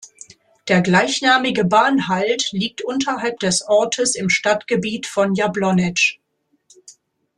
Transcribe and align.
Der 0.67 0.81
gleichnamige 0.81 1.63
Bahnhalt 1.63 2.51
liegt 2.53 2.81
unterhalb 2.81 3.39
des 3.39 3.61
Ortes 3.67 4.15
im 4.15 4.29
Stadtgebiet 4.31 5.05
von 5.05 5.35
Jablonec. 5.35 6.19